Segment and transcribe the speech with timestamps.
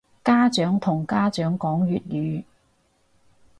[0.23, 2.43] 家長同家長講粵語